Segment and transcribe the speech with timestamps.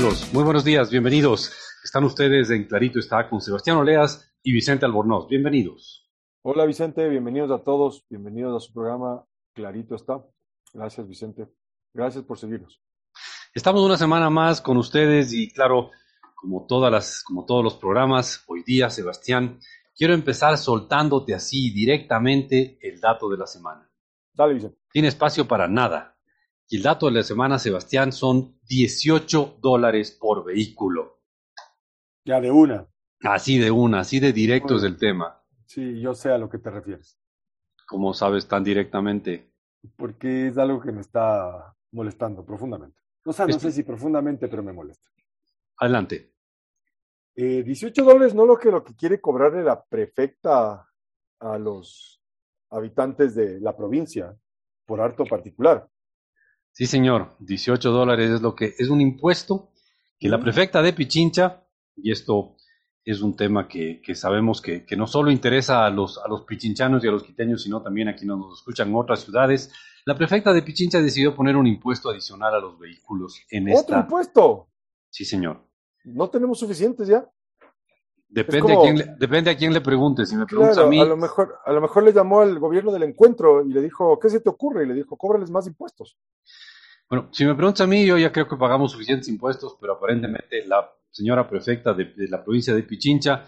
[0.00, 0.32] amigos?
[0.32, 1.52] Muy buenos días, bienvenidos.
[1.84, 5.28] Están ustedes en Clarito está con Sebastián Oleas y Vicente Albornoz.
[5.28, 6.08] Bienvenidos.
[6.40, 10.24] Hola Vicente, bienvenidos a todos, bienvenidos a su programa Clarito está.
[10.72, 11.48] Gracias Vicente,
[11.92, 12.80] gracias por seguirnos.
[13.52, 15.90] Estamos una semana más con ustedes y claro,
[16.34, 19.58] como todas las, como todos los programas, hoy día Sebastián,
[19.94, 23.86] quiero empezar soltándote así directamente el dato de la semana.
[24.32, 24.78] Dale Vicente.
[24.90, 26.09] Tiene espacio para nada.
[26.72, 31.20] Y el dato de la semana, Sebastián, son 18 dólares por vehículo.
[32.24, 32.86] Ya de una.
[33.22, 35.42] Así de una, así de directo es el tema.
[35.66, 37.18] Sí, yo sé a lo que te refieres.
[37.88, 39.52] ¿Cómo sabes tan directamente?
[39.96, 42.98] Porque es algo que me está molestando profundamente.
[43.24, 45.10] O sea, no Este- sé si profundamente, pero me molesta.
[45.78, 46.32] Adelante.
[47.34, 50.86] Eh, 18 dólares no lo que lo que quiere cobrarle la prefecta
[51.40, 52.22] a los
[52.70, 54.36] habitantes de la provincia
[54.86, 55.88] por harto particular.
[56.72, 59.70] Sí, señor, 18 dólares es lo que es un impuesto
[60.18, 60.44] que la Ujú.
[60.44, 61.64] prefecta de Pichincha,
[61.96, 62.56] y esto
[63.04, 66.42] es un tema que, que sabemos que, que no solo interesa a los, a los
[66.42, 69.72] pichinchanos y a los quiteños, sino también a quienes nos escuchan en otras ciudades,
[70.06, 73.98] la prefecta de Pichincha decidió poner un impuesto adicional a los vehículos en ¡Otro esta.
[74.00, 74.68] impuesto!
[75.10, 75.66] Sí, señor.
[76.04, 77.28] No tenemos suficientes ya.
[78.30, 80.24] Depende, como- a quién le, depende a quién le pregunte.
[80.24, 82.58] Si me preguntas Claro, a mí, a lo mejor, a lo mejor le llamó al
[82.58, 84.84] gobierno del encuentro y le dijo, ¿qué se te ocurre?
[84.84, 86.16] Y le dijo, cóbrales más impuestos.
[87.08, 90.64] Bueno, si me preguntas a mí, yo ya creo que pagamos suficientes impuestos, pero aparentemente
[90.66, 93.46] la señora prefecta de, de la provincia de Pichincha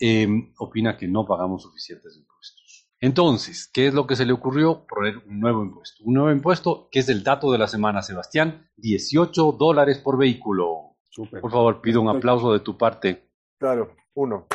[0.00, 0.26] eh,
[0.58, 2.88] opina que no pagamos suficientes impuestos.
[3.00, 4.84] Entonces, ¿qué es lo que se le ocurrió?
[4.88, 6.02] Poner un nuevo impuesto.
[6.04, 10.96] Un nuevo impuesto que es el dato de la semana, Sebastián, 18 dólares por vehículo.
[11.40, 13.27] Por favor, pido un aplauso de tu parte.
[13.58, 14.46] Claro, uno.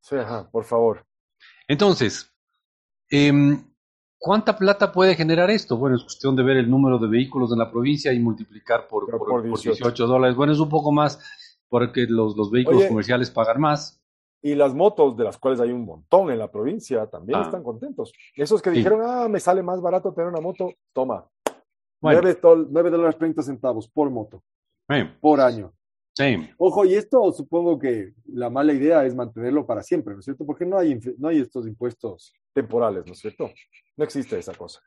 [0.00, 1.04] Sí, ajá, por favor.
[1.68, 2.32] Entonces,
[3.10, 3.64] em,
[4.18, 5.76] ¿cuánta plata puede generar esto?
[5.76, 9.06] Bueno, es cuestión de ver el número de vehículos en la provincia y multiplicar por,
[9.06, 9.70] por- por por 18.
[9.84, 10.36] 18 dólares.
[10.36, 11.18] Bueno, es un poco más
[11.68, 12.88] porque los, los vehículos Oye.
[12.88, 14.00] comerciales pagan más.
[14.42, 17.42] Y las motos, de las cuales hay un montón en la provincia, también Ah.
[17.42, 18.12] están contentos.
[18.36, 18.76] Esos que Sí.
[18.76, 21.26] dijeron, ah, me sale más barato tener una moto, toma.
[22.00, 22.20] Bueno,
[22.70, 24.42] 9, dólares 30 centavos por moto,
[25.20, 25.72] por año.
[26.16, 26.48] Sí.
[26.58, 30.46] Ojo, y esto supongo que la mala idea es mantenerlo para siempre, ¿no es cierto?
[30.46, 33.50] Porque no hay, no hay estos impuestos temporales, ¿no es cierto?
[33.96, 34.80] No existe esa cosa.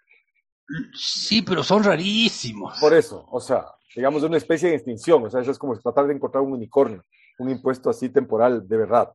[0.94, 2.80] Sí, pero son rarísimos.
[2.80, 6.08] Por eso, o sea, digamos, una especie de extinción, o sea, eso es como tratar
[6.08, 7.04] de encontrar un unicornio,
[7.40, 9.12] un impuesto así temporal, de verdad.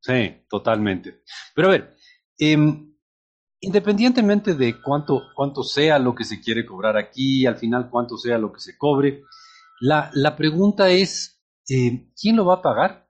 [0.00, 1.22] Sí, totalmente.
[1.54, 1.96] Pero a ver,
[2.38, 2.94] em,
[3.60, 8.38] independientemente de cuánto, cuánto sea lo que se quiere cobrar aquí, al final cuánto sea
[8.38, 9.22] lo que se cobre,
[9.80, 11.35] la, la pregunta es,
[11.68, 13.08] eh, ¿quién lo va a pagar?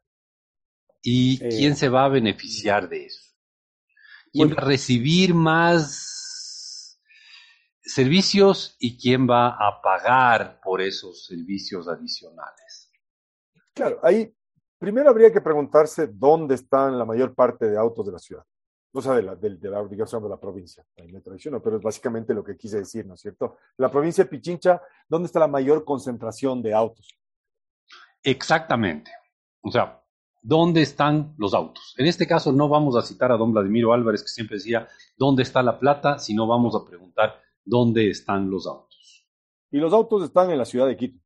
[1.02, 3.20] ¿Y Eh, quién se va a beneficiar de eso?
[4.32, 4.56] ¿Quién Bueno.
[4.60, 7.00] va a recibir más
[7.80, 12.90] servicios y quién va a pagar por esos servicios adicionales?
[13.74, 14.34] Claro, ahí
[14.78, 18.44] primero habría que preguntarse dónde están la mayor parte de autos de la ciudad.
[18.92, 20.82] O sea, de la, de, de la digamos, de la provincia.
[20.96, 23.58] Ahí me traiciono, pero es básicamente lo que quise decir, ¿no es cierto?
[23.76, 27.06] La provincia de Pichincha, ¿dónde está la mayor concentración de autos?
[28.26, 29.10] Exactamente.
[29.62, 30.02] O sea,
[30.42, 31.94] ¿dónde están los autos?
[31.96, 35.44] En este caso no vamos a citar a don Vladimiro Álvarez, que siempre decía, ¿dónde
[35.44, 36.18] está la plata?
[36.18, 39.26] Sino vamos a preguntar, ¿dónde están los autos?
[39.70, 41.20] Y los autos están en la ciudad de Quito.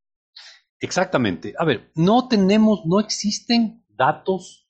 [0.78, 1.54] Exactamente.
[1.58, 4.68] A ver, no tenemos, no existen datos,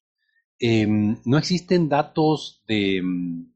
[0.58, 3.52] em, no existen datos de, em,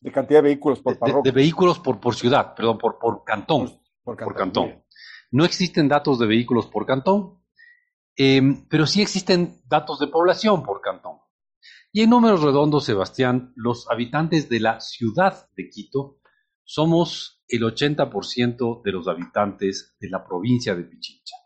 [0.00, 1.30] De cantidad de vehículos por de- parroquia.
[1.32, 3.80] de vehículos por, por ciudad, perdón, por, por cantón.
[4.02, 4.84] por por cantón.
[5.30, 7.42] No existen datos de vehículos por cantón,
[8.16, 11.18] em, pero sí existen datos de población por cantón.
[11.92, 16.18] Y en números redondos, Sebastián, los habitantes de la ciudad de Quito
[16.64, 21.36] somos el 80% de los habitantes de la provincia de Pichincha.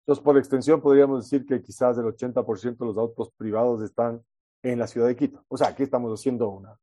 [0.00, 4.22] Entonces, por extensión, podríamos decir que quizás el 80% de los autos privados están
[4.62, 5.44] en la ciudad de Quito.
[5.48, 6.78] O sea, aquí estamos haciendo una.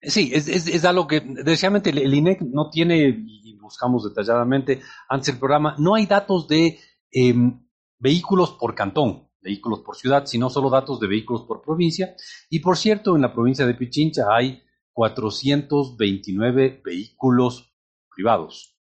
[0.00, 4.80] Sí, es, es, es algo que, desgraciadamente, el, el INEC no tiene, y buscamos detalladamente
[5.08, 6.80] antes del programa, no hay datos de
[7.12, 7.64] em,
[8.02, 12.16] vehículos por cantón, vehículos por ciudad, sino solo datos de vehículos por provincia.
[12.50, 14.62] Y por cierto, en la provincia de Pichincha hay
[14.92, 17.72] 429 vehículos
[18.14, 18.76] privados.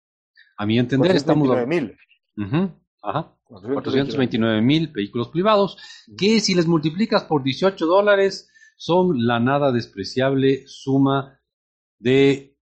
[0.58, 1.48] A mi entender, estamos...
[1.48, 1.96] 429 mil.
[2.36, 2.72] Ujú,
[3.04, 3.38] ajá.
[3.44, 5.78] 429 mil vehículos privados,
[6.18, 11.40] que si les multiplicas por 18 dólares, son la nada despreciable suma
[12.00, 12.58] de...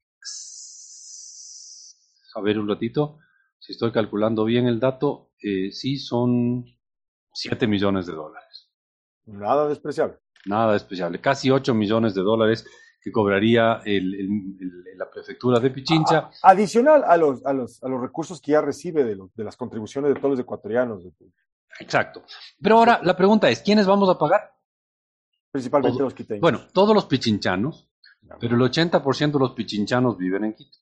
[2.36, 3.20] A ver un ratito,
[3.60, 6.66] si estoy calculando bien el dato, eh, sí son
[7.34, 8.70] 7 millones de dólares.
[9.26, 10.18] Nada despreciable.
[10.46, 12.66] Nada despreciable, casi 8 millones de dólares
[13.02, 16.30] que cobraría la prefectura de Pichincha.
[16.44, 20.14] adicional a los, a, los, a los recursos que ya recibe de, de las contribuciones
[20.14, 21.04] de todos los ecuatorianos.
[21.80, 22.24] Exacto.
[22.62, 24.54] Pero ahora la pregunta es, ¿quiénes vamos a pagar?
[25.52, 26.42] Principalmente los quiteños.
[26.42, 27.90] Bueno, todos los pichinchanos,
[28.40, 30.78] pero el 80% de los pichinchanos viven en Quito.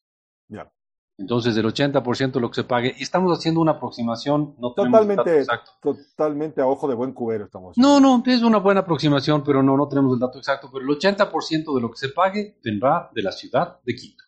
[0.49, 0.71] Ya.
[1.19, 5.45] Entonces, el 80% de lo que se pague, y estamos haciendo una aproximación, no totalmente,
[5.81, 7.75] totalmente a ojo de buen cubero estamos.
[7.75, 10.89] No, no, es una buena aproximación, pero no, no tenemos el dato exacto, pero el
[10.95, 14.23] 80% de lo que se pague vendrá de la ciudad de Quito.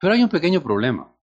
[0.00, 1.14] Pero hay un pequeño problema,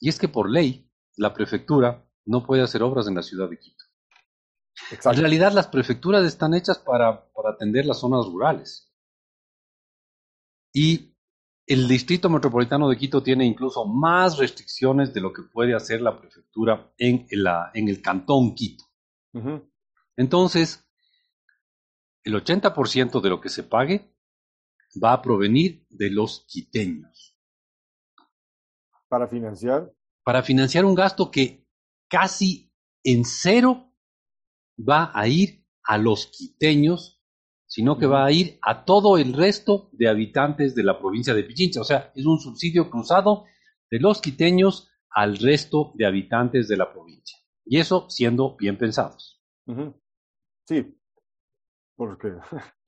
[0.00, 3.58] y es que por ley, la prefectura no puede hacer obras en la ciudad de
[3.58, 3.84] Quito.
[4.90, 8.90] En realidad, las prefecturas están hechas para, para atender las zonas rurales.
[10.72, 11.17] Y
[11.68, 16.18] el distrito metropolitano de Quito tiene incluso más restricciones de lo que puede hacer la
[16.18, 18.84] prefectura en, la, en el cantón Quito.
[20.16, 20.88] Entonces,
[22.24, 24.14] el 80% de lo que se pague
[25.02, 27.36] va a provenir de los quiteños.
[29.08, 29.92] ¿Para financiar?
[30.24, 31.68] Para financiar un gasto que
[32.08, 32.72] casi
[33.04, 33.92] en cero
[34.76, 37.17] va a ir a los quiteños
[37.68, 41.44] sino que va a ir a todo el resto de habitantes de la provincia de
[41.44, 41.82] Pichincha.
[41.82, 43.44] O sea, es un subsidio cruzado
[43.90, 47.38] de los quiteños al resto de habitantes de la provincia.
[47.64, 49.42] Y eso siendo bien pensados.
[50.64, 50.98] Sí,
[51.94, 52.32] porque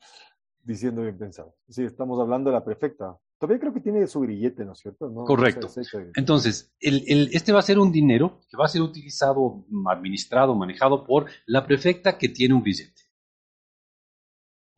[0.64, 1.56] diciendo bien pensado.
[1.68, 3.18] Sí, estamos hablando de la prefecta.
[3.38, 5.12] Todavía creo que tiene su grillete, ¿no es cierto?
[5.26, 5.68] Correcto.
[6.14, 11.26] Entonces, este va a ser un dinero que va a ser utilizado, administrado, manejado por
[11.46, 12.99] la prefecta que tiene un grillete.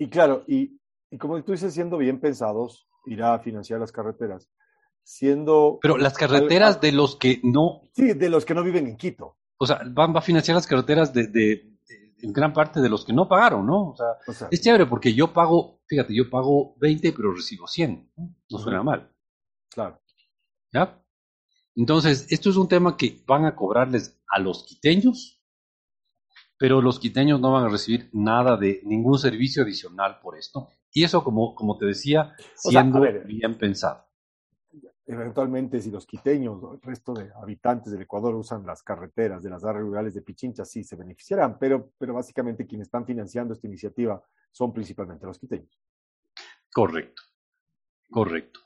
[0.02, 0.80] Y claro, y,
[1.16, 4.50] como tú dices, siendo bien pensados, irá a financiar las carreteras.
[5.04, 5.78] Siendo.
[5.80, 7.82] Pero las carreteras de los que no.
[7.94, 9.36] Sí, de los que no viven en Quito.
[9.58, 11.78] O sea, van, va a financiar las carreteras de,
[12.20, 13.90] en gran parte de los que no pagaron, ¿no?
[13.90, 18.12] O sea, es chévere porque yo pago, fíjate, yo pago 20, pero recibo 100.
[18.50, 19.08] No, suena mal.
[19.70, 20.00] Claro.
[20.72, 21.00] ¿Ya?
[21.76, 25.40] Entonces, esto es un tema que van a cobrarles a los quiteños
[26.62, 30.68] pero los quiteños no van a recibir nada de ningún servicio adicional por esto.
[30.92, 34.06] Y eso, como, como te decía, siendo bien pensado.
[35.04, 39.50] Eventualmente, si los quiteños o el resto de habitantes del Ecuador usan las carreteras de
[39.50, 43.66] las áreas rurales de Pichincha, sí se beneficiarán, pero, pero básicamente quienes están financiando esta
[43.66, 44.22] iniciativa
[44.52, 45.80] son principalmente los quiteños.
[46.72, 47.22] Correcto,
[48.08, 48.60] correcto.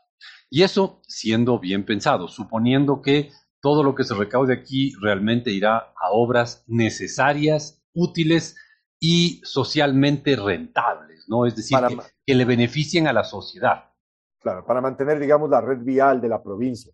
[0.50, 3.30] Y eso siendo bien pensado, suponiendo que
[3.62, 8.56] todo lo que se recaude aquí realmente irá a obras necesarias útiles
[9.00, 11.46] y socialmente rentables, ¿no?
[11.46, 11.78] Es decir,
[12.24, 13.90] que, le beneficien a la sociedad.
[14.40, 16.92] Claro, para mantener, digamos, la red vial de la provincia.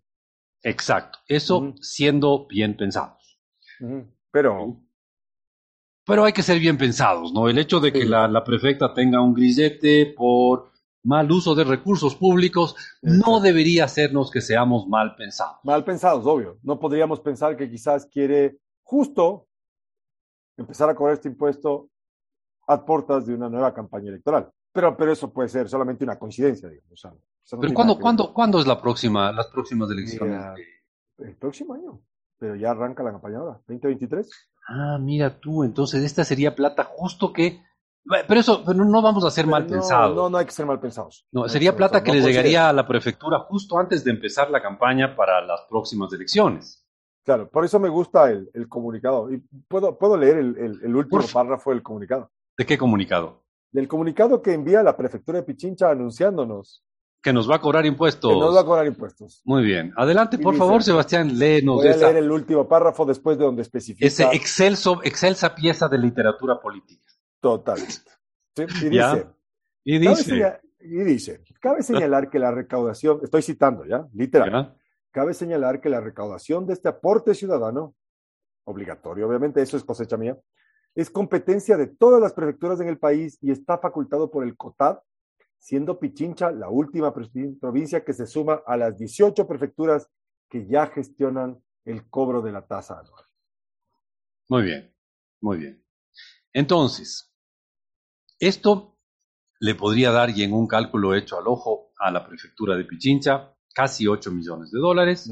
[0.63, 3.39] Exacto, eso siendo bien pensados.
[4.31, 4.81] Pero...
[6.05, 7.47] Pero hay que ser bien pensados, ¿no?
[7.47, 10.71] El hecho de que la, prefecta tenga un grillete por
[11.03, 15.59] mal uso de recursos públicos no debería hacernos que seamos mal pensados.
[15.63, 16.59] Mal pensados, obvio.
[16.61, 19.47] No podríamos pensar que quizás quiere justo
[20.57, 21.89] empezar a cobrar este impuesto
[22.67, 24.49] a puertas de una nueva campaña electoral.
[24.71, 27.01] Pero, pero eso puede ser solamente una coincidencia, digamos.
[27.61, 30.43] pero ¿cuándo, ¿cuándo, ¿cuándo, es la próxima, las próximas elecciones?
[31.19, 32.01] el próximo año.
[32.39, 34.29] Pero ya arranca la campaña ahora, 2023.
[34.67, 37.61] Ah, mira tú, entonces esta sería plata justo que...
[38.27, 40.13] Pero eso, pero no vamos a ser mal pensados.
[40.13, 41.25] No, no hay que ser mal pensados.
[41.31, 45.15] No, sería plata que le llegaría a la prefectura justo antes de empezar la campaña
[45.15, 46.82] para las próximas elecciones.
[47.23, 49.31] Claro, por eso me gusta el, comunicado.
[49.31, 52.29] Y puedo, puedo leer el, último párrafo del comunicado.
[52.57, 53.43] ¿De qué comunicado?
[53.71, 56.83] Del comunicado que envía la prefectura de Pichincha anunciándonos.
[57.21, 58.33] Que nos va a cobrar impuestos.
[58.33, 59.41] Que nos va a cobrar impuestos.
[59.45, 59.93] Muy bien.
[59.95, 61.77] Adelante, por favor, Sebastián, léenos.
[61.77, 64.05] Voy a leer el último párrafo después de donde especifica.
[64.05, 67.07] Ese excelso, excelsa pieza de literatura política.
[67.39, 68.11] Totalmente.
[68.57, 69.27] Y dice.
[69.85, 70.59] Y dice.
[70.81, 74.75] y dice, cabe señalar que la recaudación, estoy citando ya, literal.
[75.13, 77.93] Cabe señalar que la recaudación de este aporte ciudadano,
[78.65, 80.35] obligatorio obviamente, eso es cosecha mía,
[80.95, 84.97] es competencia de todas las prefecturas en el país y está facultado por el COTAD,
[85.59, 90.09] siendo Pichincha la última provincia que se suma a las 18 prefecturas
[90.49, 93.23] que ya gestionan el cobro de la tasa anual.
[94.49, 94.95] Muy bien,
[95.41, 95.85] muy bien.
[96.51, 97.31] Entonces,
[98.39, 98.97] esto
[99.59, 103.52] le podría dar, y en un cálculo hecho al ojo, a la prefectura de Pichincha,
[103.73, 105.31] casi 8 millones de dólares,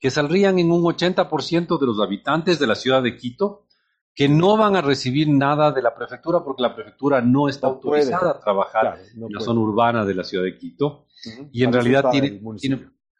[0.00, 3.66] que saldrían en un 80% de los habitantes de la ciudad de Quito,
[4.14, 8.32] que no van a recibir nada de la prefectura porque la prefectura no está autorizada
[8.32, 11.06] a trabajar en la zona urbana de la ciudad de Quito.
[11.52, 12.40] Y en realidad tiene,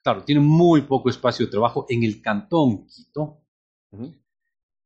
[0.03, 3.43] claro, tiene muy poco espacio de trabajo en el cantón Quito.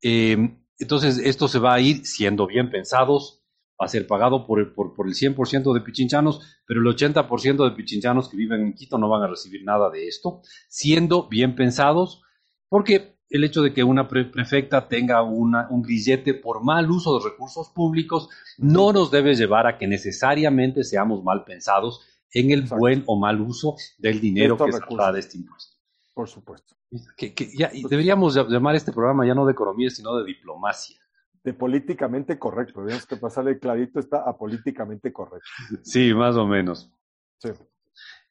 [0.02, 3.41] Eh, entonces, esto se va a ir siendo bien pensados
[3.84, 7.76] a ser pagado por el, por, por el 100% de pichinchanos, pero el 80% de
[7.76, 12.22] pichinchanos que viven en Quito no van a recibir nada de esto, siendo bien pensados,
[12.68, 17.30] porque el hecho de que una prefecta tenga una, un grillete por mal uso de
[17.30, 23.04] recursos públicos no nos debe llevar a que necesariamente seamos mal pensados en el buen
[23.06, 24.78] o mal uso del dinero que se
[25.12, 25.76] de este impuesto.
[26.14, 26.76] Por supuesto.
[27.16, 30.98] Que, ya, pues deberíamos llamar este programa ya no de economía, sino de diplomacia.
[31.44, 32.84] De políticamente correcto.
[32.84, 35.48] Tenemos que pasarle clarito, está a políticamente correcto.
[35.82, 36.90] Sí, más o menos.
[37.38, 37.50] Sí.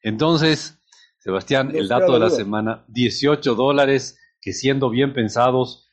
[0.00, 0.78] Entonces,
[1.18, 5.88] Sebastián, el dato de la semana, 18 dólares que siendo bien pensados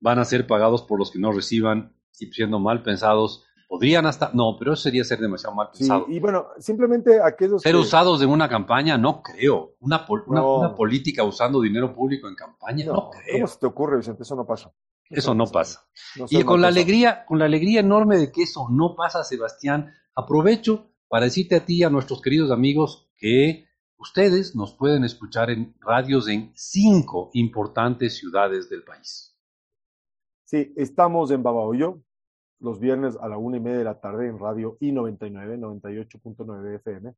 [0.00, 4.30] van a ser pagados por los que no reciban y siendo mal pensados podrían hasta
[4.34, 6.04] no, pero eso sería ser demasiado mal pensado.
[6.06, 11.58] y bueno, simplemente aquellos ser usados en una campaña no creo, una, una, política usando
[11.62, 13.36] dinero público en campaña no, creo.
[13.36, 14.24] ¿Cómo se te ocurre, Vicente?
[14.24, 14.70] Eso no pasa.
[15.12, 15.86] Eso, no pasa.
[16.30, 20.90] y con la alegría, con la alegría enorme de que eso no pasa, Sebastián, aprovecho
[21.08, 23.66] para decirte a ti y a nuestros queridos amigos que
[24.02, 29.38] Ustedes nos pueden escuchar en radios en cinco importantes ciudades del país.
[30.42, 32.02] Sí, estamos en Babahoyo
[32.58, 37.14] los viernes a la una y media de la tarde en radio I99, 98.9 FM.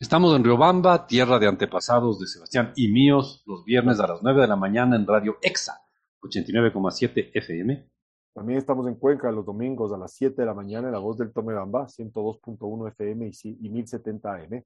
[0.00, 4.40] Estamos en Riobamba, tierra de antepasados de Sebastián y míos, los viernes a las nueve
[4.40, 5.80] de la mañana en radio EXA,
[6.22, 7.88] 89,7 FM.
[8.34, 11.16] También estamos en Cuenca los domingos a las 7 de la mañana en La Voz
[11.16, 14.62] del Tomebamba, 102.1 FM y 1070 AM.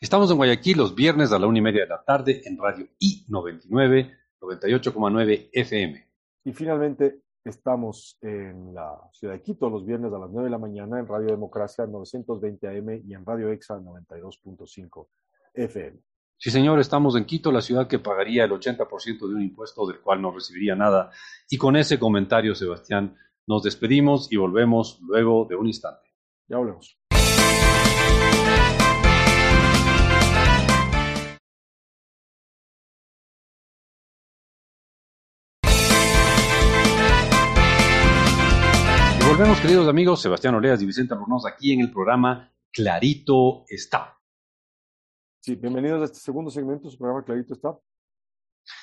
[0.00, 2.86] Estamos en Guayaquil los viernes a la una y media de la tarde en Radio
[3.00, 6.08] I99, 98,9 FM.
[6.44, 10.58] Y finalmente estamos en la ciudad de Quito los viernes a las 9 de la
[10.58, 15.08] mañana en Radio Democracia 920 AM y en Radio EXA 92.5
[15.54, 15.98] FM.
[16.40, 19.98] Sí, señor, estamos en Quito, la ciudad que pagaría el 80% de un impuesto del
[19.98, 21.10] cual no recibiría nada.
[21.50, 23.16] Y con ese comentario, Sebastián,
[23.48, 26.08] nos despedimos y volvemos luego de un instante.
[26.46, 26.96] Ya volvemos.
[39.20, 44.17] Y volvemos, queridos amigos, Sebastián Oleas y Vicente Albornoz, aquí en el programa Clarito está.
[45.40, 47.78] Sí, bienvenidos a este segundo segmento, su programa Clarito está.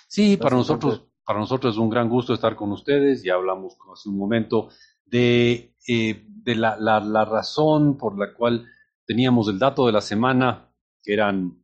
[0.07, 3.23] Sí, para nosotros, para nosotros es un gran gusto estar con ustedes.
[3.23, 4.69] Ya hablamos hace un momento
[5.05, 8.65] de, eh, de la, la, razón por la cual
[9.05, 10.71] teníamos el dato de la semana,
[11.03, 11.61] que eran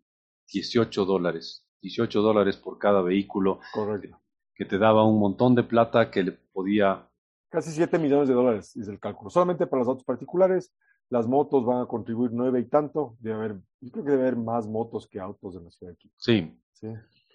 [0.51, 1.65] 18 dólares.
[1.81, 3.59] 18 dólares por cada vehículo.
[3.73, 4.21] Correcto.
[4.53, 7.09] Que te daba un montón de plata que le podía.
[7.49, 9.29] Casi 7 millones de dólares es el cálculo.
[9.29, 10.73] Solamente para los autos particulares
[11.11, 13.17] las motos van a contribuir nueve y tanto.
[13.19, 15.97] Debe haber, yo creo que debe haber más motos que autos en la ciudad de
[15.97, 16.15] Quito.
[16.17, 16.87] Sí, ¿Sí?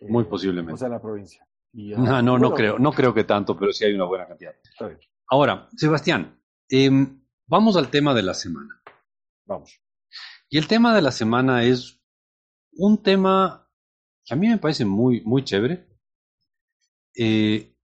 [0.09, 0.73] muy eh, posiblemente.
[0.73, 1.47] O sea, la provincia.
[1.75, 4.53] no, no, no creo, no creo que tanto, pero sí hay una buena cantidad.
[5.29, 6.41] Ahora, Sebastián,
[6.71, 8.83] em, vamos al tema de la semana.
[9.45, 9.79] Vamos.
[10.49, 12.01] Y el tema de la semana es
[12.73, 13.71] un tema
[14.25, 15.87] que a mí me parece muy, muy chévere.
[17.15, 17.77] Eh,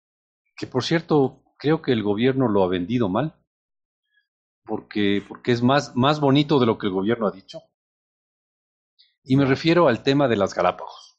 [0.56, 3.41] que por cierto, creo que el gobierno lo ha vendido mal
[4.64, 7.60] porque, porque es más, más bonito de lo que el gobierno ha dicho.
[9.24, 11.18] Y me refiero al tema de las Galápagos.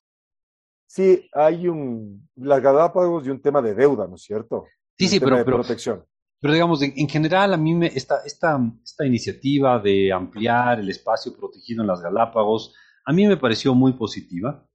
[0.86, 4.66] Sí, hay un, las Galápagos y un tema de deuda, ¿no es cierto?
[4.98, 6.06] Sí, sí, pero, pero, protección.
[6.40, 11.36] Pero digamos, en, general a mí me, esta, esta, esta iniciativa de ampliar el espacio
[11.36, 14.68] protegido en las Galápagos, a mí me pareció muy positiva.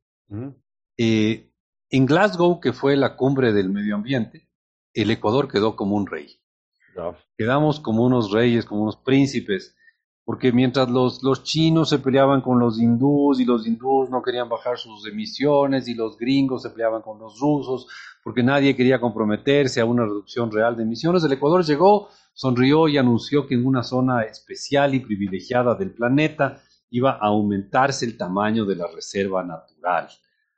[0.96, 1.52] Eh,
[1.90, 4.48] en Glasgow, que fue la cumbre del medio ambiente,
[4.94, 6.40] el Ecuador quedó como un rey.
[7.36, 9.76] Quedamos como unos reyes, como unos príncipes,
[10.24, 14.48] porque mientras los, los chinos se peleaban con los hindús y los hindús no querían
[14.48, 17.86] bajar sus emisiones y los gringos se peleaban con los rusos
[18.22, 22.98] porque nadie quería comprometerse a una reducción real de emisiones, el Ecuador llegó, sonrió y
[22.98, 28.66] anunció que en una zona especial y privilegiada del planeta iba a aumentarse el tamaño
[28.66, 30.08] de la reserva natural.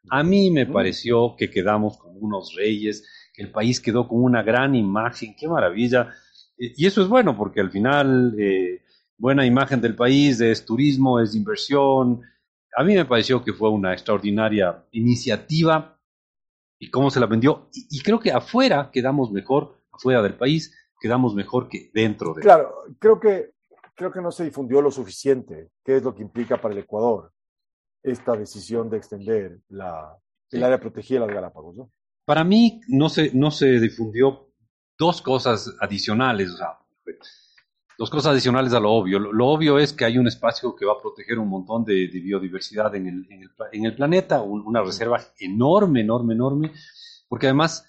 [0.08, 4.42] A mí me pareció que quedamos como unos reyes, que el país quedó con una
[4.42, 6.12] gran imagen, qué maravilla
[6.60, 8.82] y eso es bueno porque al final, eh,
[9.16, 12.20] buena imagen del país, es turismo, es inversión.
[12.76, 15.98] A mí me pareció que fue una extraordinaria iniciativa
[16.78, 17.68] y cómo se la vendió.
[17.72, 22.74] Y, creo que afuera quedamos mejor, afuera del país quedamos mejor que dentro de Claro,
[22.98, 23.52] creo que,
[23.94, 27.32] creo que no se difundió lo suficiente, qué es lo que implica para el Ecuador
[28.02, 30.14] esta decisión de extender la,
[30.50, 31.76] el área protegida de las Galápagos.
[31.76, 31.90] ¿no?
[32.26, 34.49] Para mí no se, no se difundió
[35.00, 36.78] dos cosas adicionales, o sea,
[37.96, 39.18] dos cosas adicionales a lo obvio.
[39.18, 42.94] Lo, obvio es que hay un espacio que va a proteger un montón de, biodiversidad
[42.94, 46.72] en el, en el, en el planeta, una reserva enorme, enorme, enorme,
[47.28, 47.86] porque además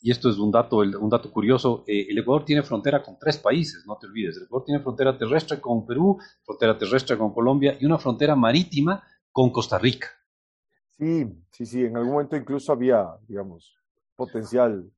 [0.00, 3.38] y esto es un dato, un dato curioso, eh, el Ecuador tiene frontera con tres
[3.38, 4.36] países, no te olvides.
[4.36, 9.02] El Ecuador tiene frontera terrestre con Perú, frontera terrestre con Colombia y una frontera marítima
[9.32, 10.08] con Costa Rica.
[10.96, 13.74] Sí, sí, sí, en algún momento incluso había, digamos,
[14.14, 14.88] potencial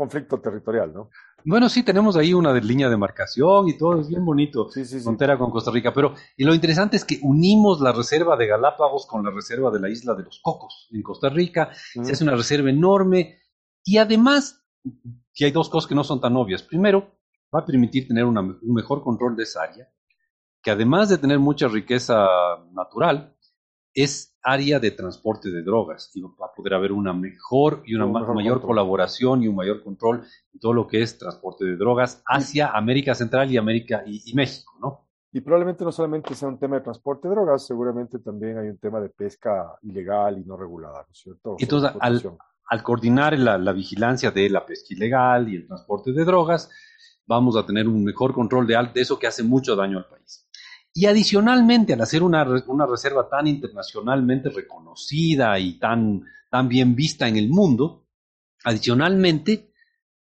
[0.00, 1.10] conflicto territorial, ¿no?
[1.44, 4.84] Bueno, sí, tenemos ahí una de línea de marcación y todo, es bien bonito, sí,
[4.86, 8.46] sí, frontera con Costa Rica, pero y lo interesante es que unimos la reserva de
[8.46, 12.24] Galápagos con la reserva de la isla de los Cocos en Costa Rica, se hace
[12.24, 13.38] una reserva enorme
[13.84, 14.64] y además,
[15.34, 16.62] que hay dos cosas que no son tan obvias.
[16.62, 17.12] Primero,
[17.54, 19.88] va a permitir tener un mejor control de esa área,
[20.62, 22.26] que además de tener mucha riqueza
[22.72, 23.36] natural,
[23.94, 28.06] es área de transporte de drogas y va a poder haber una mejor y una
[28.06, 32.68] mayor colaboración y un mayor control en todo lo que es transporte de drogas hacia
[32.68, 35.06] América Central y América y, México, ¿no?
[35.32, 38.78] Y probablemente no solamente sea un tema de transporte de drogas, seguramente también hay un
[38.78, 41.56] tema de pesca ilegal y no regulada, ¿no es cierto?
[41.58, 46.24] Entonces, al, al, coordinar la, la, vigilancia de la pesca ilegal y el transporte de
[46.24, 46.68] drogas,
[47.26, 50.49] vamos a tener un mejor control de, de eso que hace mucho daño al país.
[50.92, 57.28] Y adicionalmente, al hacer una, una reserva tan internacionalmente reconocida y tan, tan bien vista
[57.28, 58.06] en el mundo,
[58.64, 59.72] adicionalmente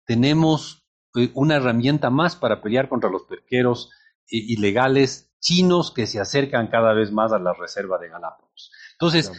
[0.05, 3.91] tenemos eh, una herramienta más para pelear contra los perqueros
[4.31, 8.73] eh, ilegales chinos que se acercan cada vez más a la reserva de Galápagos.
[8.93, 9.31] Entonces,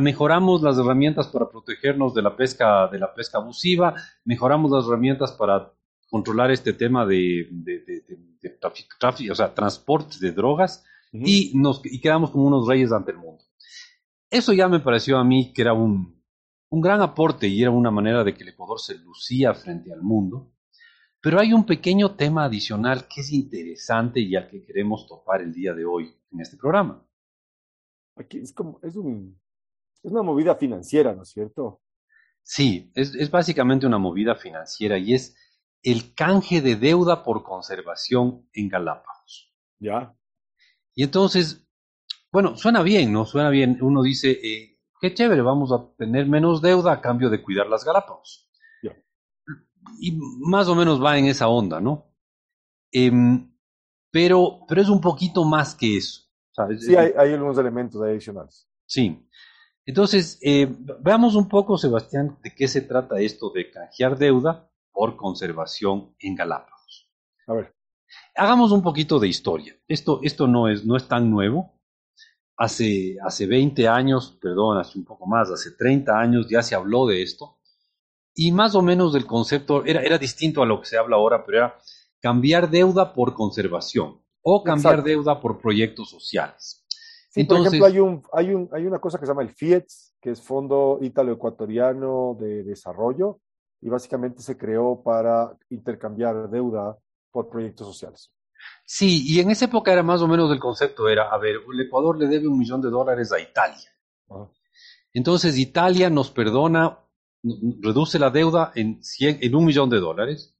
[0.00, 3.94] mejoramos las herramientas para protegernos de la pesca de la pesca abusiva,
[4.24, 5.72] mejoramos las herramientas para
[6.12, 7.48] controlar este tema de,
[8.60, 13.16] tráfico, o sea, transporte de drogas y, nos, y quedamos como unos reyes ante el
[13.16, 13.42] mundo.
[14.28, 16.22] Eso ya me pareció a mí que era un,
[16.68, 20.02] un gran aporte y era una manera de que el Ecuador se lucía frente al
[20.02, 20.52] mundo.
[21.22, 25.54] Pero hay un pequeño tema adicional que es interesante y al que queremos topar el
[25.54, 27.06] día de hoy en este programa.
[28.16, 29.40] Aquí es como, es, un,
[30.02, 31.80] es una movida financiera, ¿no es cierto?
[32.42, 35.34] Sí, es, es básicamente una movida financiera y es
[35.82, 39.52] el canje de deuda por conservación en Galápagos.
[39.80, 40.16] Ya.
[40.94, 41.66] Y entonces,
[42.30, 43.26] bueno, suena bien, ¿no?
[43.26, 43.78] Suena bien.
[43.80, 47.84] Uno dice, eh, qué chévere, vamos a tener menos deuda a cambio de cuidar las
[47.84, 48.48] Galápagos.
[48.82, 48.96] Ya.
[50.00, 52.14] Y más o menos va en esa onda, ¿no?
[52.92, 53.52] Em,
[54.10, 56.22] pero, pero es un poquito más que eso.
[56.78, 58.68] Sí, hay, hay, algunos elementos adicionales.
[58.84, 59.26] Sí.
[59.86, 60.68] Entonces, eh,
[61.00, 66.34] veamos un poco, Sebastián, de qué se trata esto de canjear deuda por conservación en
[66.34, 67.10] Galápagos.
[67.46, 67.74] A ver.
[68.36, 69.76] Hagamos un poquito de historia.
[69.88, 71.72] Esto, esto no, es, no es tan nuevo.
[72.56, 77.06] Hace, hace 20 años, perdón, hace un poco más, hace 30 años ya se habló
[77.06, 77.58] de esto.
[78.34, 81.44] Y más o menos del concepto era, era distinto a lo que se habla ahora,
[81.44, 81.78] pero era
[82.20, 86.84] cambiar deuda por conservación o cambiar deuda por proyectos sociales.
[87.30, 90.16] Sí, por ejemplo, hay, un, hay, un, hay una cosa que se llama el FIETS,
[90.20, 93.40] que es Fondo Ítalo-Ecuatoriano de Desarrollo,
[93.82, 96.96] y básicamente se creó para intercambiar deuda
[97.32, 98.32] por proyectos sociales.
[98.84, 101.80] Sí, y en esa época era más o menos el concepto, era, a ver, el
[101.80, 103.90] Ecuador le debe un millón de dólares a Italia.
[105.12, 107.00] Entonces Italia nos perdona,
[107.42, 110.56] reduce la deuda en, 100, en un millón de dólares,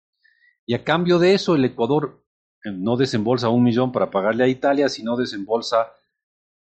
[0.67, 2.25] y a cambio de eso el Ecuador
[2.65, 5.93] eh, no desembolsa un millón para pagarle a Italia, sino desembolsa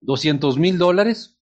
[0.02, 1.41] 200 mil dólares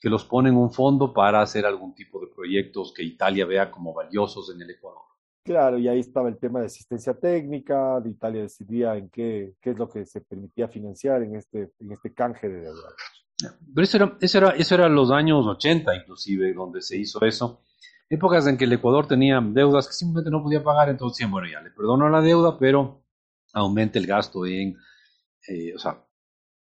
[0.00, 3.70] que los pone en un fondo para hacer algún tipo de proyectos que Italia vea
[3.70, 5.02] como valiosos en el Ecuador.
[5.42, 9.70] Claro, y ahí estaba el tema de asistencia técnica, de Italia decidía en qué, qué
[9.70, 12.88] es lo que se permitía financiar en este, en este canje de deuda.
[13.74, 17.62] Pero eso era, eso, era, eso era los años 80 inclusive, donde se hizo eso.
[18.08, 21.60] Épocas en que el Ecuador tenía deudas que simplemente no podía pagar, entonces bueno, ya
[21.60, 23.02] le perdono la deuda, pero
[23.52, 24.76] aumente el gasto en,
[25.48, 26.04] eh, o sea,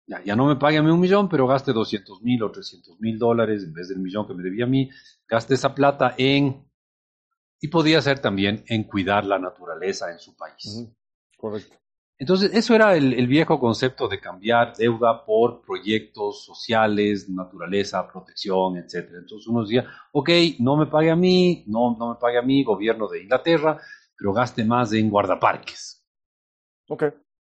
[0.07, 3.19] ya, no me pague a mí un millón, pero gaste 200 mil o 300 mil
[3.19, 4.89] dólares en vez del millón que me debía a mí,
[5.27, 6.65] gaste esa plata en,
[7.59, 10.87] y podía ser también en cuidar la naturaleza en su país.
[11.37, 11.75] Correcto.
[12.19, 19.11] Entonces, eso era el, viejo concepto de cambiar deuda por proyectos sociales, naturaleza, protección, etc.
[19.13, 22.63] Entonces uno decía, ok, no me pague a mí, no, no me pague a mí,
[22.63, 23.79] gobierno de Inglaterra,
[24.17, 26.03] pero gaste más en guardaparques.
[26.89, 27.03] Ok,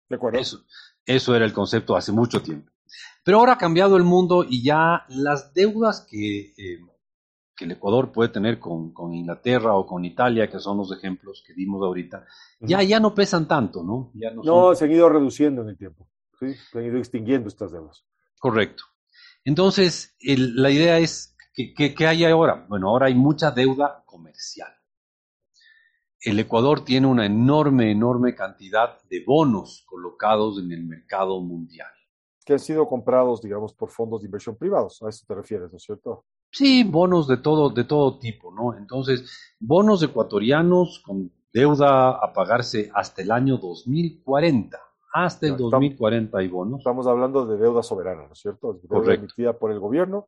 [0.09, 0.39] de acuerdo.
[0.39, 0.65] Eso.
[1.07, 2.69] Eso era el concepto hace mucho tiempo.
[3.23, 6.79] Pero ahora ha cambiado el mundo y ya las deudas que, eh,
[7.55, 11.43] que el Ecuador puede tener con, con, Inglaterra o con Italia, que son los ejemplos
[11.47, 12.25] que dimos ahorita,
[12.59, 14.11] ya, ya no pesan tanto, ¿no?
[14.15, 16.53] Ya no, no se han ido reduciendo en el tiempo, ¿sí?
[16.71, 18.05] se han ido extinguiendo estas deudas.
[18.39, 18.83] Correcto.
[19.45, 22.65] Entonces, la idea es, que, ¿qué hay ahora?
[22.67, 24.76] Bueno, ahora hay mucha deuda comercial
[26.27, 31.87] el Ecuador tiene una enorme, enorme cantidad de bonos colocados en el mercado mundial.
[32.45, 35.01] Que han sido comprados, digamos, por fondos de inversión privados.
[35.03, 36.25] A eso te refieres, ¿no es cierto?
[36.51, 38.77] Sí, bonos de todo, de todo tipo, ¿no?
[38.77, 44.77] Entonces, bonos ecuatorianos con deuda a pagarse hasta el año 2040.
[45.13, 46.79] Hasta el 2040 hay bonos.
[46.79, 48.73] Estamos hablando de deuda soberana, ¿no es cierto?
[48.73, 49.25] Deuda Correcto.
[49.25, 50.27] emitida por el gobierno.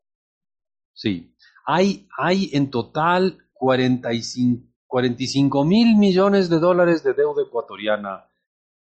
[0.93, 1.35] Sí.
[1.65, 8.25] Hay, hay en total 45, 45 mil millones de dólares de deuda ecuatoriana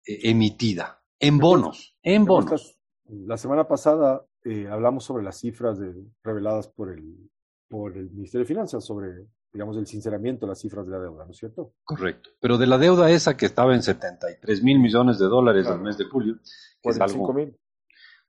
[0.05, 2.75] eh, emitida en bonos, en bonos.
[3.05, 5.77] La semana pasada eh, hablamos sobre las cifras
[6.23, 7.29] reveladas por el,
[7.69, 11.23] por el Ministerio de Finanzas sobre, digamos, el sinceramiento de las cifras de la deuda,
[11.23, 11.75] ¿no es cierto?
[11.83, 12.31] Correcto.
[12.39, 15.99] Pero de la deuda esa que estaba en 73 mil millones de dólares al mes
[15.99, 16.39] de julio,
[16.81, 17.55] 45 mil.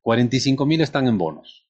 [0.03, 1.67] 45 mil están en bonos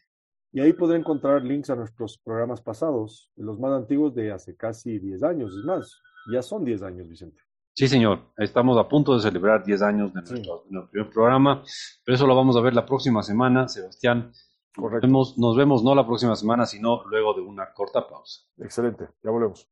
[0.52, 4.98] Y ahí podrá encontrar links a nuestros programas pasados, los más antiguos de hace casi
[4.98, 7.42] 10 años, es más, ya son 10 años, Vicente.
[7.76, 8.20] Sí, señor.
[8.36, 11.64] Estamos a punto de celebrar 10 años de nuestro, primer programa,
[12.04, 14.32] pero eso lo vamos a ver la próxima semana, Sebastián.
[14.76, 15.08] Correcto.
[15.08, 18.42] nos vemos no la próxima semana, sino luego de una corta pausa.
[18.58, 19.70] Excelente, ya volvemos.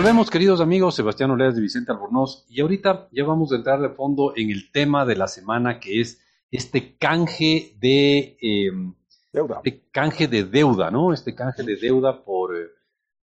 [0.00, 3.90] Volvemos, queridos amigos, Sebastián Oleas de Vicente Albornoz, y ahorita ya vamos a entrar de
[3.90, 8.94] fondo en el tema de la semana, que es este canje de em,
[9.30, 9.60] deuda.
[9.62, 11.12] Este canje de deuda, ¿no?
[11.12, 12.70] Este canje de deuda por, eh,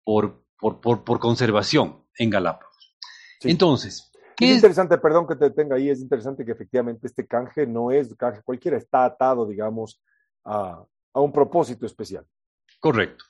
[0.04, 2.96] por, por, por, conservación en Galápagos.
[3.42, 7.66] Entonces, ¿qué es, interesante, perdón que te detenga ahí, es interesante que efectivamente este canje
[7.66, 10.04] no es canje cualquiera, está atado, digamos,
[10.46, 12.28] a, a un propósito especial.
[12.80, 13.26] Correcto.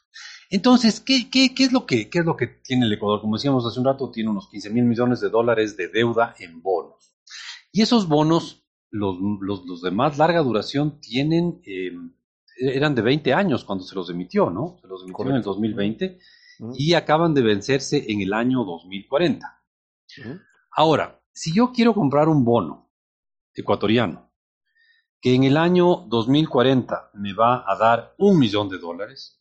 [0.49, 3.21] Entonces, ¿qué, qué, qué, es lo que, ¿qué es lo que tiene el Ecuador?
[3.21, 6.61] Como decíamos hace un rato, tiene unos 15 mil millones de dólares de deuda en
[6.61, 7.13] bonos.
[7.71, 11.91] Y esos bonos, los, los, los de más larga duración, tienen, eh,
[12.57, 14.77] eran de 20 años cuando se los emitió, ¿no?
[14.81, 16.19] Se los emitió en el 2020
[16.73, 19.47] y acaban de vencerse en el año 2040.
[20.71, 22.91] Ahora, si yo quiero comprar un bono
[23.53, 24.29] ecuatoriano
[25.21, 29.38] que en el año 2040 me va a dar un millón de dólares,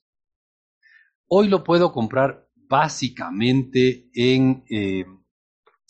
[1.28, 5.04] Hoy lo puedo comprar básicamente en, eh,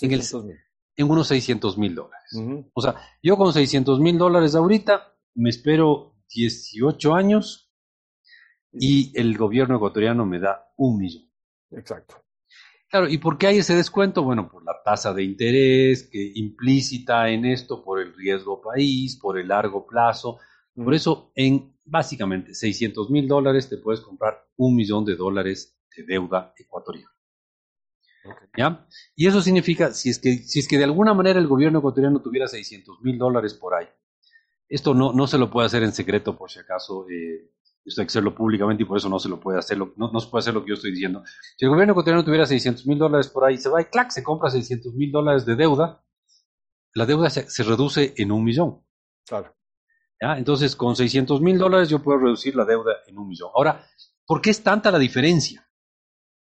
[0.00, 0.22] en, el,
[0.96, 2.30] en, unos 600 mil dólares.
[2.72, 7.72] O sea, yo con 600 mil dólares ahorita me espero 18 años
[8.72, 11.30] y el gobierno ecuatoriano me da un millón.
[11.70, 12.22] Exacto.
[12.90, 14.22] Claro, ¿y por qué hay ese descuento?
[14.22, 19.38] Bueno, por la tasa de interés que implícita en esto, por el riesgo país, por
[19.38, 20.38] el largo plazo.
[20.84, 26.04] Por eso, en básicamente 600 mil dólares te puedes comprar un millón de dólares de
[26.04, 27.10] deuda ecuatoriana.
[28.56, 28.86] ¿Ya?
[29.16, 32.20] Y eso significa, si es, que, si es que de alguna manera el gobierno ecuatoriano
[32.20, 33.86] tuviera 600 mil dólares por ahí,
[34.68, 37.50] esto no, no se lo puede hacer en secreto por si acaso, eh,
[37.84, 40.20] esto hay que hacerlo públicamente y por eso no se lo puede hacer, no, no
[40.20, 41.24] se puede hacer lo que yo estoy diciendo.
[41.56, 44.22] Si el gobierno ecuatoriano tuviera 600 mil dólares por ahí, se va y clac, se
[44.22, 46.04] compra 600 mil dólares de deuda,
[46.94, 48.84] la deuda se, se reduce en un millón.
[49.26, 49.57] Claro.
[50.20, 53.50] Entonces, con 600 mil dólares yo puedo reducir la deuda en un millón.
[53.54, 53.84] Ahora,
[54.26, 55.64] ¿por qué es tanta la diferencia?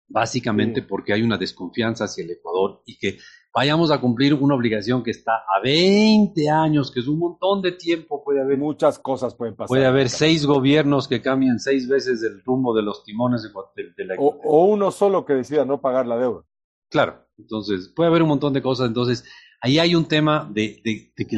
[0.07, 3.17] Básicamente porque hay una desconfianza hacia el Ecuador y que
[3.53, 7.71] vayamos a cumplir una obligación que está a 20 años, que es un montón de
[7.71, 8.57] tiempo, puede haber...
[8.57, 9.69] Muchas cosas pueden pasar.
[9.69, 14.15] Puede haber seis gobiernos que cambien seis veces el rumbo de los timones de, la...
[14.19, 16.43] O, o, uno solo que decida no pagar la deuda.
[16.89, 18.87] Claro, entonces puede haber un montón de cosas.
[18.87, 19.25] Entonces,
[19.61, 21.35] ahí hay un tema de, que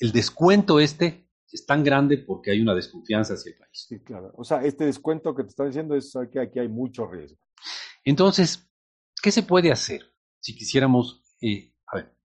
[0.00, 3.86] el descuento este es tan grande porque hay una desconfianza hacia el país.
[3.88, 4.32] Sí, claro.
[4.36, 7.38] O sea, este descuento que te están diciendo es que aquí hay mucho riesgo.
[8.04, 8.70] Entonces,
[9.22, 10.02] ¿qué se puede hacer
[10.40, 12.16] si quisiéramos, eh, a ver,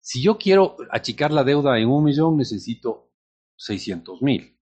[0.00, 3.12] si yo quiero achicar la deuda en un millón, necesito
[3.56, 4.58] 600 mil.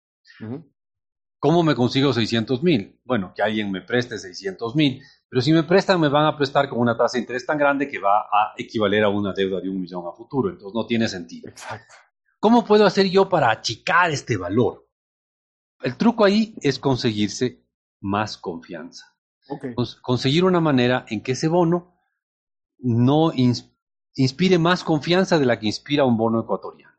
[1.39, 3.01] ¿Cómo me consigo 600 mil?
[3.05, 6.69] Bueno, que alguien me preste 600 mil, pero si me prestan me van a prestar
[6.69, 9.69] con una tasa de interés tan grande que va a equivaler a una deuda de
[9.69, 11.49] un millón a futuro, entonces no tiene sentido.
[11.49, 11.95] Exacto.
[12.41, 14.89] ¿Cómo puedo hacer yo para achicar este valor?
[15.81, 17.65] El truco ahí es conseguirse
[18.01, 19.15] más confianza.
[20.03, 21.95] conseguir una manera en que ese bono
[22.79, 23.33] no
[24.15, 26.97] inspire más confianza de la que inspira un bono ecuatoriano.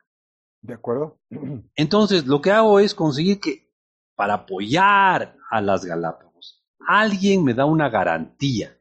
[0.62, 1.19] De acuerdo.
[1.76, 3.73] Entonces, lo que hago es conseguir que
[4.15, 8.80] para apoyar a las Galápagos, alguien me da una garantía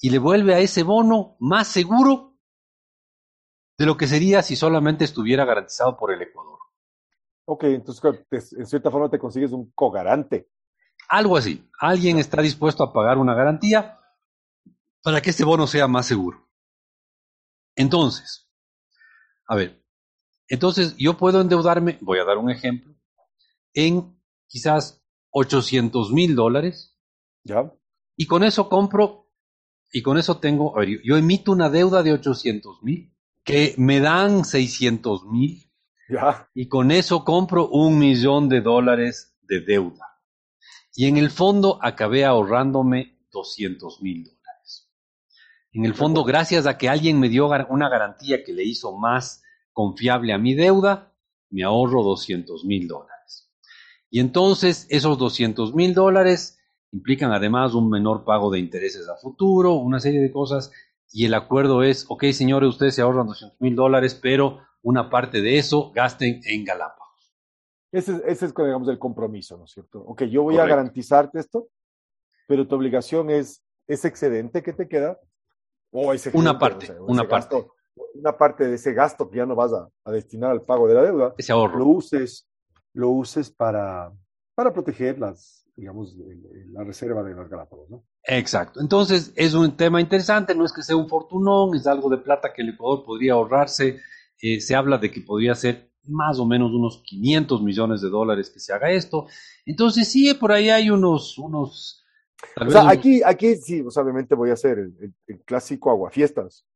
[0.00, 2.33] y le vuelve a ese bono más seguro
[3.76, 6.58] de lo que sería si solamente estuviera garantizado por el Ecuador.
[7.46, 10.48] Ok, entonces en cierta forma te consigues un cogarante.
[11.08, 11.68] Algo así.
[11.78, 13.98] Alguien está dispuesto a pagar una garantía
[15.02, 16.48] para que este bono sea más seguro.
[17.76, 18.48] Entonces,
[19.46, 19.84] a ver,
[20.48, 22.94] entonces yo puedo endeudarme, voy a dar un ejemplo,
[23.74, 26.96] en quizás 800 mil dólares.
[27.42, 27.72] Ya.
[28.16, 29.30] Y con eso compro,
[29.90, 33.13] y con eso tengo, a ver, yo emito una deuda de 800 mil,
[33.44, 35.70] que me dan 600 mil.
[36.08, 36.48] Ya.
[36.54, 40.04] Y con eso compro un millón de dólares de deuda.
[40.94, 44.90] Y en el fondo acabé ahorrándome 200 mil dólares.
[45.72, 49.42] En el fondo, gracias a que alguien me dio una garantía que le hizo más
[49.72, 51.12] confiable a mi deuda,
[51.50, 53.50] me ahorro 200 mil dólares.
[54.08, 56.60] Y entonces esos 200 mil dólares
[56.92, 60.70] implican además un menor pago de intereses a futuro, una serie de cosas.
[61.12, 65.40] Y el acuerdo es, ok, señores, ustedes se ahorran 200 mil dólares, pero una parte
[65.40, 67.04] de eso gasten en Galápagos.
[67.92, 70.00] Ese, ese es, digamos, el compromiso, ¿no es cierto?
[70.00, 71.68] Ok, yo voy a garantizarte esto,
[72.48, 75.20] pero tu obligación es ese excedente que te queda,
[75.92, 77.66] o ese una parte, una parte.
[78.14, 81.02] una parte de ese gasto que ya no vas a, destinar al pago de la
[81.02, 81.78] deuda, ese ahorro.
[81.78, 82.48] lo uses,
[82.92, 84.12] lo uses para,
[84.54, 86.14] para proteger las, digamos,
[86.72, 88.04] la reserva de las Galápagos, ¿no?
[88.24, 88.80] Exacto.
[88.80, 92.52] Entonces, es un tema interesante, no es que sea un fortunón, es algo de plata
[92.52, 94.00] que el Ecuador podría ahorrarse.
[94.40, 98.50] Eh, se habla de que podría ser más o menos unos 500 millones de dólares
[98.50, 99.26] que se haga esto.
[99.64, 101.38] Entonces, sí, por ahí hay unos...
[101.38, 102.04] unos
[102.60, 106.66] o sea, aquí, aquí sí, pues, obviamente voy a hacer el, el, clásico aguafiestas.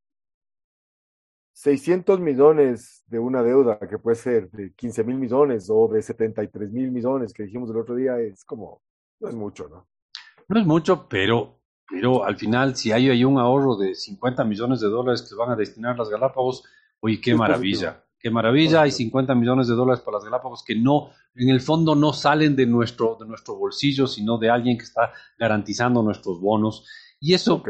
[1.53, 6.71] 600 millones de una deuda que puede ser de 15 mil millones o de 73
[6.71, 8.81] mil millones que dijimos el otro día es como,
[9.21, 9.89] no es mucho, ¿no?
[10.49, 14.81] No es mucho, pero, pero al final, si hay ahí un ahorro de 50 millones
[14.81, 16.65] de dólares que van a destinar las Galápagos,
[17.01, 21.11] oye, qué maravilla qué maravilla, hay 50 millones de dólares para las Galápagos que no,
[21.35, 25.13] en el fondo no salen de nuestro, de nuestro bolsillo, sino de alguien que está
[25.39, 26.87] garantizando nuestros bonos.
[27.21, 27.63] Y eso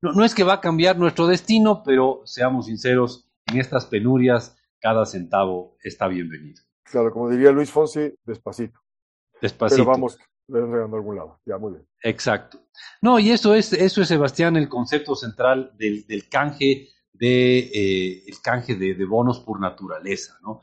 [0.00, 4.56] no, no, es que va a cambiar nuestro destino, pero seamos sinceros, en estas penurias
[4.80, 6.62] cada centavo está bienvenido.
[6.84, 8.80] Claro, como diría Luis Fonsi, despacito.
[9.40, 9.84] Despacito.
[9.84, 10.18] Pero vamos
[10.54, 11.40] a algún lado.
[11.46, 11.86] Ya, muy bien.
[12.02, 12.60] Exacto.
[13.00, 16.88] No, y eso es, eso es, Sebastián, el concepto central del, del canje
[17.22, 20.60] de eh, el canje de, bonos por naturaleza, ¿no?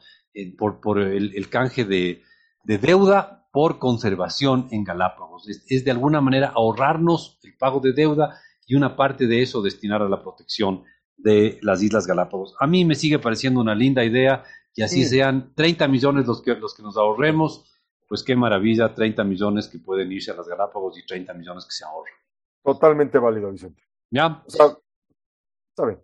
[0.58, 2.22] por, por el, canje de,
[2.66, 5.48] deuda por conservación en Galápagos.
[5.48, 10.02] Es, de alguna manera ahorrarnos el pago de deuda y una parte de eso destinar
[10.02, 10.84] a la protección
[11.16, 12.56] de las Islas Galápagos.
[12.60, 16.56] A mí me sigue pareciendo una linda idea que así sean 30 millones los que,
[16.56, 17.64] los que nos ahorremos,
[18.10, 21.72] pues qué maravilla, 30 millones que pueden irse a las Galápagos y 30 millones que
[21.72, 22.16] se ahorran.
[22.64, 23.84] Totalmente válido, Vicente.
[24.10, 24.44] ¿Ya?
[24.48, 26.00] está bien.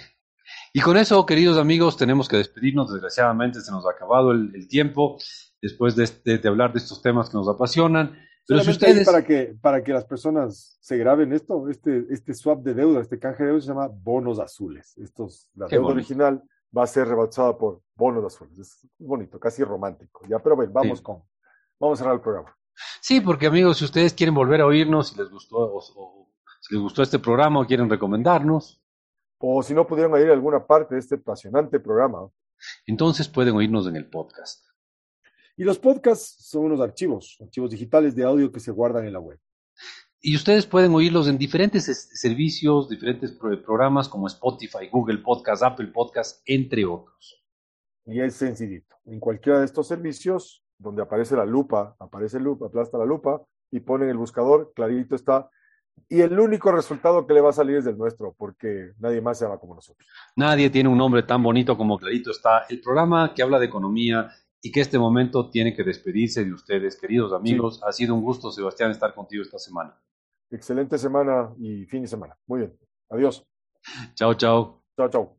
[0.75, 2.92] y con eso, queridos amigos, tenemos que despedirnos.
[2.92, 5.16] Desgraciadamente se nos ha acabado el, tiempo
[5.62, 8.14] después de, hablar de estos temas que nos apasionan.
[8.47, 9.07] Pero si ustedes...
[9.07, 13.18] Para que, para que las personas se graben esto, este, este swap de deuda, este
[13.18, 14.97] canje de deuda se llama bonos azules.
[14.99, 16.42] Estos, la deuda original
[16.76, 18.59] va a ser rebautizada por bonos azules.
[18.59, 20.26] Es bonito, casi romántico.
[20.28, 21.22] Ya, pero ven, vamos con,
[21.78, 22.57] vamos a cerrar el programa.
[23.00, 26.28] Sí, porque amigos, si ustedes quieren volver a oírnos, si les gustó o
[26.61, 28.81] si les gustó este programa o quieren recomendarnos,
[29.38, 32.28] o si no pudieron oír alguna parte de este apasionante programa.
[32.87, 34.64] Entonces pueden oírnos en el podcast.
[35.57, 39.20] Y los podcasts son unos archivos, archivos digitales de audio que se guardan en la
[39.20, 39.38] web.
[40.20, 41.85] Y ustedes pueden oírlos en diferentes
[42.20, 47.42] servicios, diferentes programas como Spotify, Google Podcast, Apple Podcast, entre otros.
[48.07, 48.96] Y es sencillito.
[49.04, 53.81] En cualquiera de estos servicios, donde aparece la lupa, aparece lupa, aplasta la lupa y
[53.81, 55.50] ponen el buscador, clarito está
[56.09, 59.38] y el único resultado que le va a salir es el nuestro, porque nadie más
[59.38, 60.07] se llama como nosotros.
[60.37, 62.64] Nadie tiene un nombre tan bonito como Clarito está.
[62.68, 64.31] El programa que habla de economía
[64.62, 67.81] y que este momento tiene que despedirse de ustedes, queridos amigos.
[67.85, 69.97] Ha sido un gusto, Sebastián, estar contigo esta semana.
[70.51, 72.37] Excelente semana y fin de semana.
[72.47, 72.79] Muy bien.
[73.11, 73.44] Adiós.
[74.14, 74.83] Chao, chao.
[74.97, 75.38] Chao, chao.